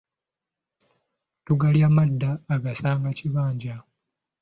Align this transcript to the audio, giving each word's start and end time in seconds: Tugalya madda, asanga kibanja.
Tugalya 1.45 1.87
madda, 1.95 2.31
asanga 2.71 3.09
kibanja. 3.17 3.75